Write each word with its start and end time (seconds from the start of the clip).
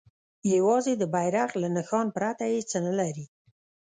یوازې 0.55 0.93
د 0.97 1.03
بیرغ 1.13 1.49
له 1.61 1.67
نښان 1.77 2.07
پرته 2.17 2.45
یې 2.53 2.59
څه 2.69 2.77
نه 2.85 2.93
لري. 2.99 3.25